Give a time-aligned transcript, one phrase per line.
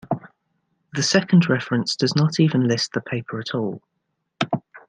[0.93, 3.83] The second reference does not even list the paper at all.